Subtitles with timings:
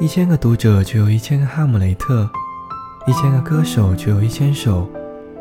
[0.00, 2.28] 一千个读者就有一千个哈姆雷特，
[3.06, 4.88] 一千个歌手就有一千首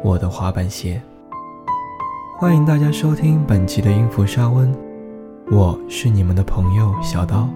[0.04, 1.02] 我的滑板鞋。
[2.38, 4.72] 欢迎大家收听本期的音符沙温，
[5.50, 7.50] 我是你们的朋友小刀。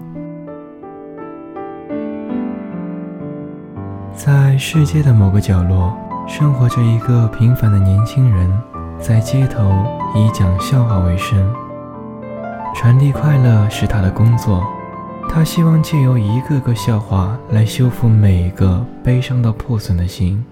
[4.12, 5.96] 在世界的某个角落，
[6.26, 8.50] 生活着一个平凡的年轻人，
[8.98, 9.70] 在街头
[10.16, 11.48] 以讲笑话为生，
[12.74, 14.66] 传递快乐是他的工作。
[15.30, 20.44] 他希望借由一个个笑话来修复每一个悲伤到破损的心。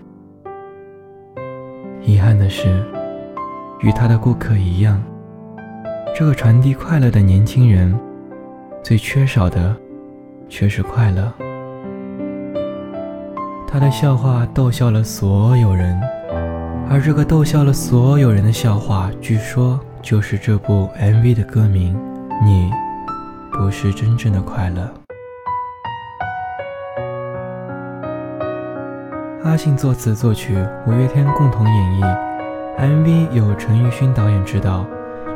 [2.03, 2.85] 遗憾的是，
[3.81, 5.03] 与他的顾客一样，
[6.15, 7.99] 这个传递快乐的年轻人，
[8.81, 9.75] 最缺少的
[10.49, 11.33] 却是快乐。
[13.67, 16.01] 他的笑话逗笑了所有人，
[16.89, 21.99] 而这个逗笑了所有人的笑话，据说就是这部 MV 的歌名。
[22.45, 22.71] 你。
[23.59, 24.87] 不是真正的快乐。
[29.45, 32.19] 阿信作词作曲，五月天共同演绎。
[32.79, 34.85] MV 由陈奕迅导演执导，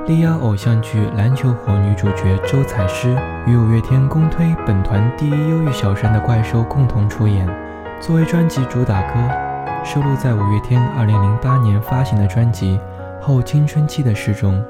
[0.07, 7.49] 力压偶像剧《篮球火》女主角周采诗与五月天公推本团第一忧郁小生的怪兽共同出演。
[8.01, 9.15] 作为专辑主打歌，
[9.83, 12.79] 收录在五月天2008年发行的专辑
[13.25, 14.63] 《后青春期的诗》中。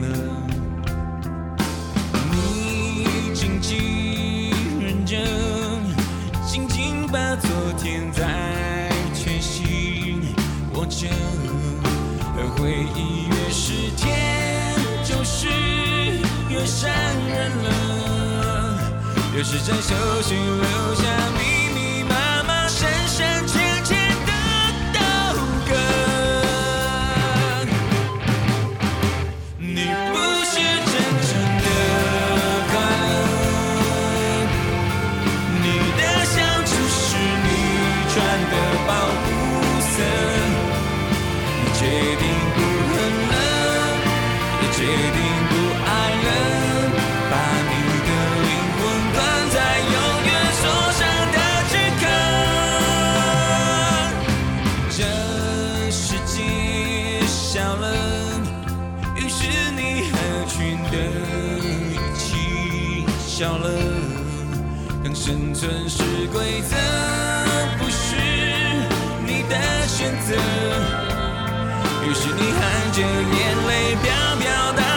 [0.00, 0.06] 了，
[2.30, 4.50] 你静静
[4.80, 5.20] 认真，
[6.46, 10.34] 静静把昨天在全心
[10.74, 11.06] 握着，
[12.36, 15.48] 而回忆越是甜，就是
[16.48, 16.88] 越伤
[17.28, 18.78] 人了，
[19.34, 21.47] 越是在手心留下。
[65.60, 66.76] 城市规则，
[67.78, 68.14] 不是
[69.26, 70.36] 你的选择，
[72.06, 74.28] 于是你含着眼泪飘。
[74.38, 74.87] 决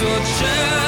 [0.00, 0.83] 做着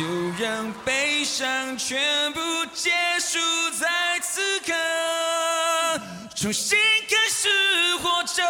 [0.00, 0.06] 就
[0.42, 2.40] 让悲伤全部
[2.72, 3.38] 结束
[3.78, 3.86] 在
[4.22, 4.72] 此刻，
[6.34, 7.50] 重新开始
[8.02, 8.42] 活着？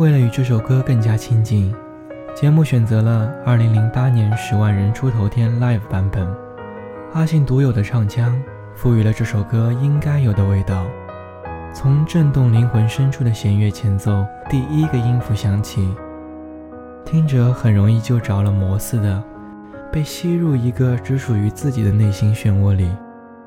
[0.00, 1.74] 为了与这首歌更加亲近，
[2.34, 6.26] 节目选择了2008年十万人出头天 live 版本。
[7.12, 8.34] 阿信独有的唱腔，
[8.74, 10.86] 赋予了这首歌应该有的味道。
[11.74, 15.94] 从震动灵魂深处的弦乐前奏第一个音符响起，
[17.04, 19.22] 听着很容易就着了魔似的，
[19.92, 22.90] 被吸入一个只属于自己的内心漩涡里，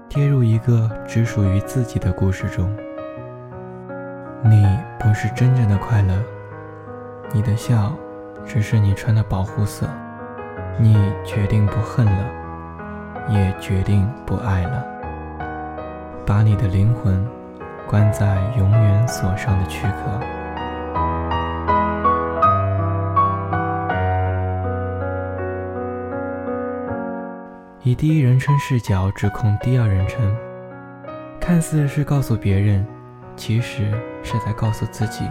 [0.07, 2.71] 跌入一个只属于自己的故事中。
[4.44, 4.63] 你
[4.99, 6.13] 不是真正的快乐。
[7.31, 7.93] 你的笑，
[8.45, 9.87] 只是你穿的保护色。
[10.79, 12.25] 你决定不恨了，
[13.29, 14.83] 也决定不爱了。
[16.25, 17.23] 把你的灵魂
[17.87, 20.19] 关在永远锁上的躯壳。
[27.83, 30.19] 以第一人称视角指控第二人称，
[31.39, 32.83] 看似是告诉别人，
[33.35, 33.91] 其实
[34.23, 35.23] 是在告诉自己：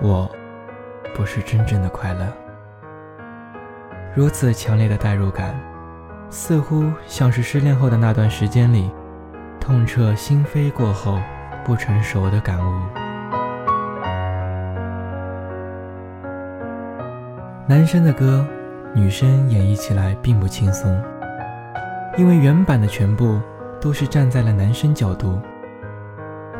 [0.00, 0.28] 我。
[1.14, 2.26] 不是真正的快乐。
[4.14, 5.54] 如此强烈的代入感，
[6.30, 8.90] 似乎像是失恋后的那段时间里，
[9.60, 11.20] 痛彻心扉过后
[11.64, 12.80] 不成熟的感悟。
[17.66, 18.44] 男生的歌，
[18.94, 21.00] 女生演绎起来并不轻松，
[22.16, 23.40] 因为原版的全部
[23.80, 25.40] 都是站在了男生角度。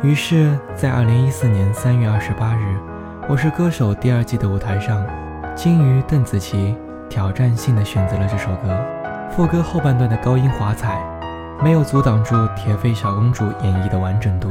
[0.01, 2.88] 于是，在二零一四年三月二十八日。
[3.29, 5.05] 我是歌手第二季的舞台上，
[5.55, 6.75] 金鱼邓紫棋
[7.07, 8.75] 挑战性的选择了这首歌。
[9.29, 10.99] 副歌后半段的高音华彩，
[11.63, 14.49] 没有阻挡住铁肺小公主演绎的完整度。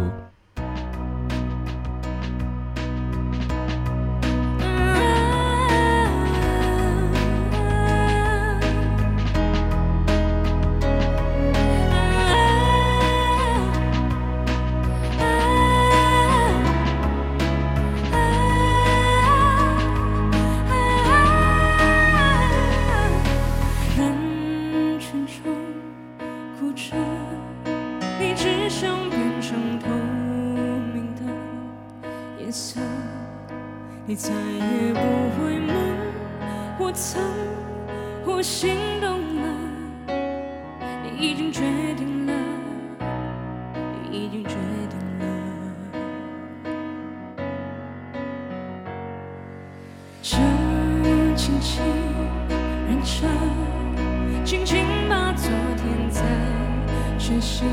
[57.59, 57.69] 全心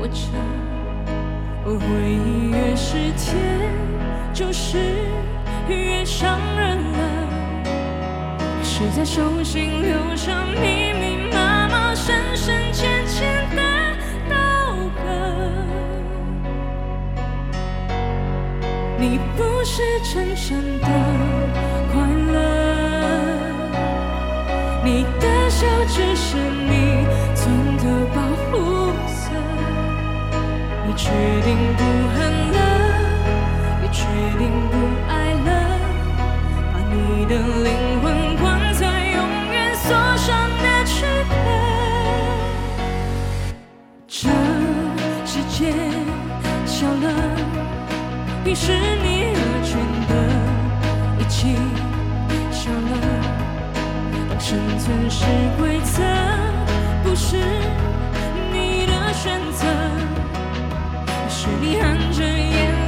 [0.00, 0.16] 握着。
[1.64, 1.78] 回
[2.10, 3.36] 忆越是甜，
[4.34, 4.76] 就是
[5.68, 6.98] 越伤人了。
[8.60, 13.62] 谁在手心留下密密麻麻、深深浅浅的
[14.28, 14.34] 刀
[14.96, 15.04] 割。
[18.98, 19.80] 你不是
[20.12, 20.88] 真正的
[21.92, 22.36] 快乐，
[24.84, 26.36] 你的笑只是
[61.78, 62.81] 看着夜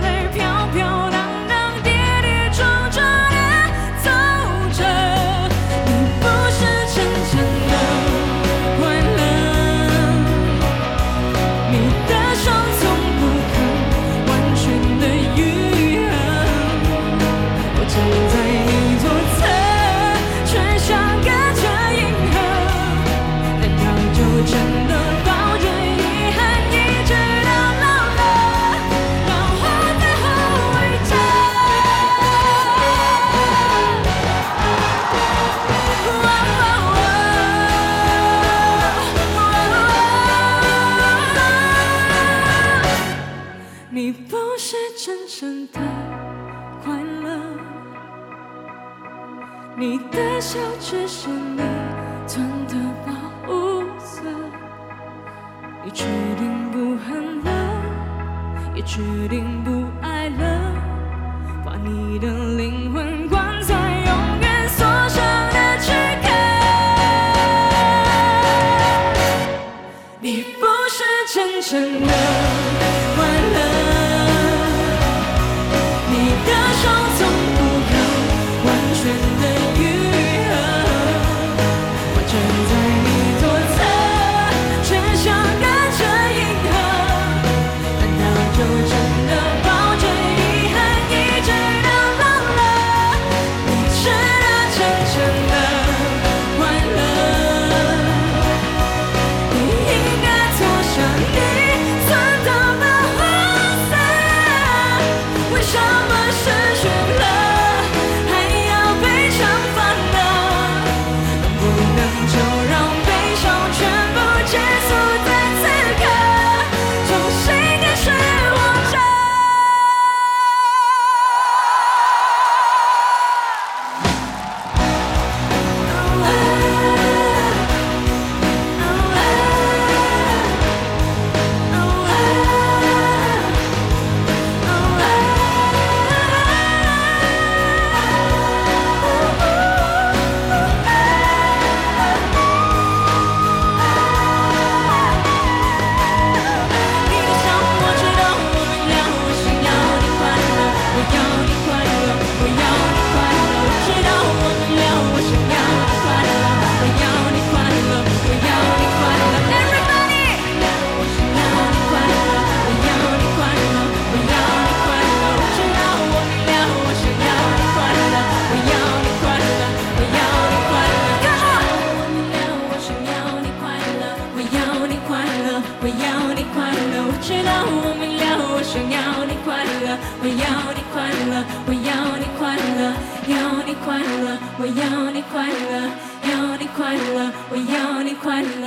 [180.21, 182.95] 我要你快乐，我要你快乐，
[183.29, 185.91] 要你快乐，我要你快乐，
[186.31, 188.67] 要你快乐，我要你快乐。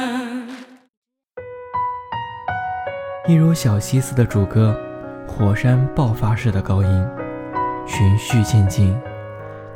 [3.28, 4.74] 一如小溪似的主歌，
[5.28, 7.08] 火山爆发式的高音，
[7.86, 8.98] 循序渐进，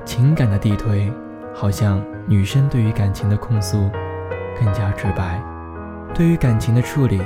[0.05, 1.12] 情感的递推，
[1.53, 3.89] 好像女生对于感情的控诉
[4.58, 5.41] 更加直白，
[6.13, 7.22] 对于感情的处理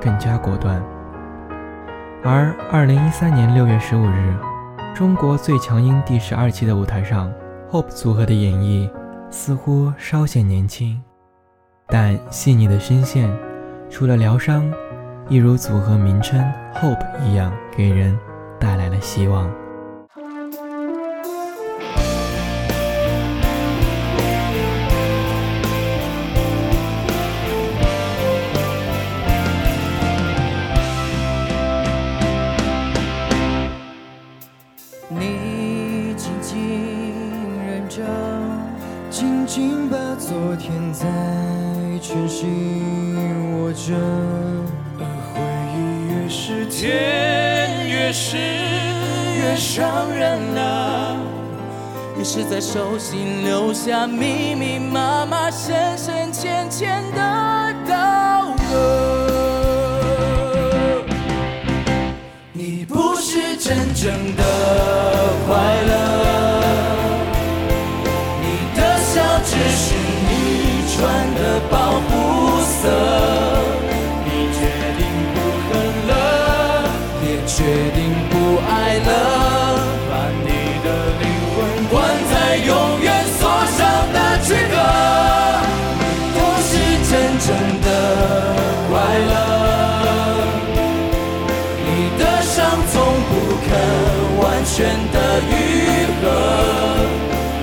[0.00, 0.80] 更加果断。
[2.28, 4.34] 而二零一三年六月十五日，
[4.92, 7.32] 中国最强音第十二期的舞台上
[7.70, 8.90] ，Hope 组合的演绎
[9.30, 11.00] 似乎稍显年轻，
[11.86, 13.32] 但细腻的声线，
[13.88, 14.68] 除了疗伤，
[15.28, 18.18] 一如组合名称 Hope 一样，给人
[18.58, 19.48] 带来了希望。
[35.08, 37.22] 你紧紧
[37.64, 38.02] 忍着，
[39.08, 41.06] 紧紧把昨天在
[42.02, 43.14] 拳心
[43.52, 43.94] 握着。
[44.98, 45.40] 而回
[45.72, 45.78] 忆
[46.12, 51.16] 越是甜，越是越伤人啊！
[52.18, 59.25] 越是在手心留下密密麻麻、深深浅浅的刀割。
[63.66, 64.06] 真正
[64.36, 64.42] 的
[65.44, 65.56] 快
[65.88, 65.92] 乐，
[68.40, 68.44] 你
[68.76, 69.84] 的笑只是
[70.28, 70.30] 你
[70.94, 70.96] 穿
[71.34, 72.06] 的保护
[72.62, 73.15] 色。
[94.76, 95.52] 全的愈
[96.20, 96.22] 合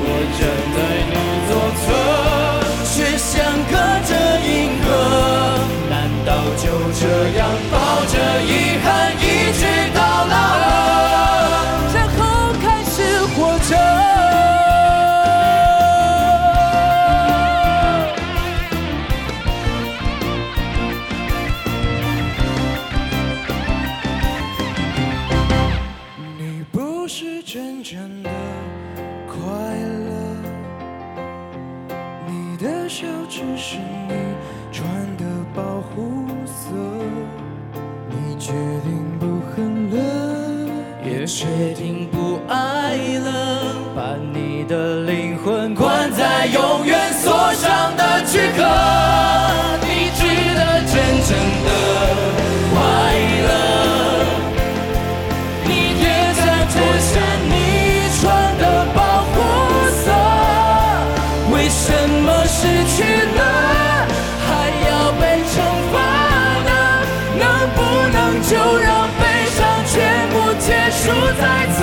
[0.02, 0.42] 我站
[0.74, 0.78] 在
[1.12, 1.16] 你
[1.48, 1.86] 左侧
[2.90, 3.32] 却像
[3.70, 3.72] 隔
[4.10, 4.50] 着银
[4.82, 4.86] 河
[5.92, 5.94] 难
[6.26, 6.66] 道就
[6.98, 7.02] 这
[7.38, 7.43] 样
[41.24, 43.64] 也决定不爱了，
[43.96, 49.73] 把你的灵魂关在永远锁上的躯壳。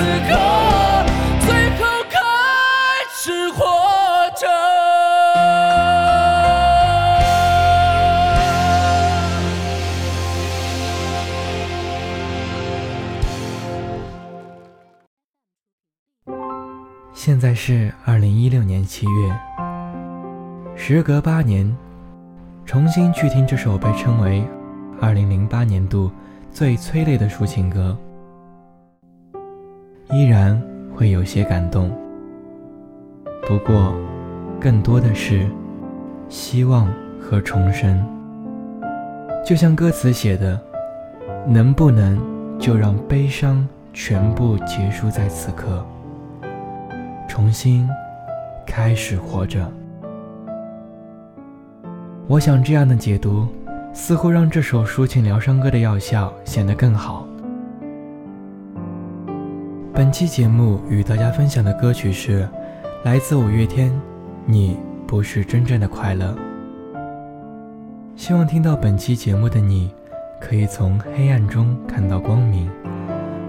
[0.01, 0.33] 此刻，
[1.41, 2.17] 最后开
[3.13, 3.63] 始活
[4.35, 4.47] 着？
[17.13, 19.31] 现在是二零一六年七月，
[20.75, 21.77] 时隔八年，
[22.65, 24.43] 重新去听这首被称为
[24.99, 26.11] 二零零八年度
[26.49, 27.95] 最催泪的抒情歌，
[30.11, 30.61] 依然
[30.93, 31.89] 会有些感动。
[33.47, 33.95] 不过，
[34.59, 35.47] 更多的是
[36.27, 36.87] 希望
[37.19, 38.05] 和重生。
[39.45, 40.59] 就像歌词写的
[41.47, 42.19] ：“能不能
[42.59, 45.83] 就让悲伤全部结束在此刻？”
[47.27, 47.89] 重新
[48.67, 49.71] 开始活着。
[52.27, 53.47] 我想这样的解读，
[53.93, 57.25] 似乎让这首抒情疗伤歌的药效显得更好。
[59.93, 62.47] 本期节目与大家分享的歌曲是
[63.03, 63.91] 来自五月天，
[64.45, 66.33] 《你不是真正的快乐》。
[68.15, 69.91] 希望听到本期节目的你，
[70.39, 72.69] 可以从黑暗中看到光明，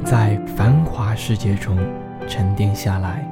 [0.04, 1.78] 在繁华世界中
[2.26, 3.24] 沉淀下来。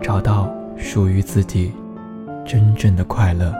[0.00, 1.72] 找到属于自己
[2.44, 3.54] 真正的快乐。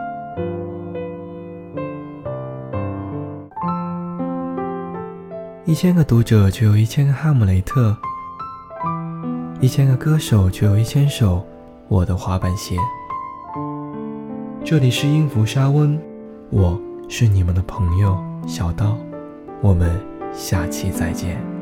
[5.74, 7.96] 一千个读者就有一千个哈姆雷特，
[9.60, 11.44] 一千个歌手就有一千首
[11.88, 12.76] 我的滑板鞋。
[14.64, 16.00] 这里是音符沙温，
[16.50, 18.96] 我是你们的朋友小刀，
[19.60, 20.00] 我们
[20.32, 21.53] 下期再见。